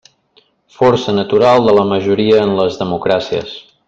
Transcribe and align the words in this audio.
Força 0.77 1.13
natural 1.17 1.67
de 1.69 1.75
la 1.81 1.85
majoria 1.93 2.39
en 2.47 2.55
les 2.61 2.81
democràcies. 2.81 3.55